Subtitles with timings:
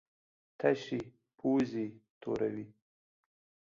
[0.59, 0.99] تشې
[1.37, 1.85] پوزې
[2.21, 2.65] توروي.